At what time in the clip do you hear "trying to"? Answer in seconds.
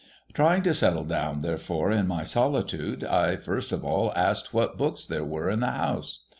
0.33-0.73